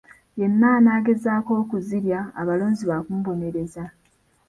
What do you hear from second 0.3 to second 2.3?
Yenna anaagezaako okuzirya,